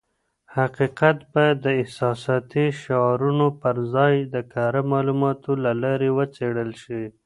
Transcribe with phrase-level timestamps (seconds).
[0.55, 7.03] حقیقت بايد د احساساتي شعارونو پر ځای د کره معلوماتو له لارې وڅېړل شي.